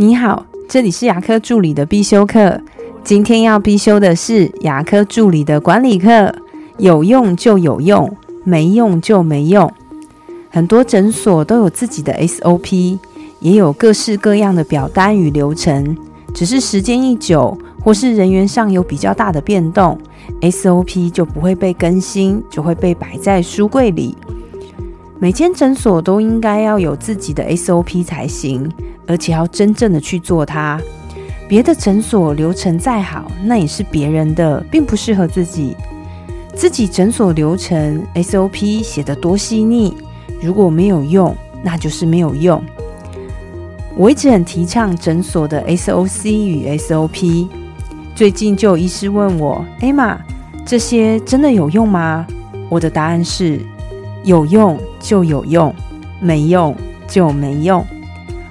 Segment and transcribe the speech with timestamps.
[0.00, 2.58] 你好，这里是牙科助理的必修课。
[3.04, 6.34] 今天要必修的是牙科助理的管理课，
[6.78, 8.10] 有用就有用，
[8.42, 9.70] 没用就没用。
[10.48, 12.98] 很多诊所都有自己的 SOP，
[13.40, 15.94] 也有各式各样的表单与流程。
[16.32, 19.98] 只是时间一久，或是人员上有比较大的变动
[20.40, 24.16] ，SOP 就不会被更新，就会被摆在书柜里。
[25.18, 28.66] 每间诊所都应该要有自己的 SOP 才行，
[29.10, 30.80] 而且要真正的去做它。
[31.48, 35.76] 别的诊所流程再好，那也是别人的，并不适合自己。
[36.54, 39.96] 自己诊所流程 SOP 写得多细腻，
[40.40, 42.62] 如果没有用，那就是没有用。
[43.96, 47.48] 我一直很提倡诊所的 SOC 与 SOP。
[48.14, 50.20] 最近就有医师问我：“艾玛，
[50.64, 52.24] 这些真的有用吗？”
[52.70, 53.60] 我的答案是。
[54.22, 55.74] 有用就有用，
[56.20, 56.76] 没用
[57.08, 57.82] 就没用。